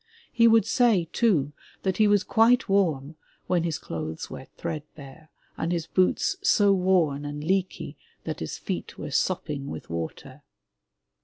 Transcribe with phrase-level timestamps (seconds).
[0.31, 1.53] He would say, too,
[1.83, 7.23] that he was quite warm when his clothes were threadbare and his boots so worn
[7.23, 10.41] and leaky that his feet were sopping with water.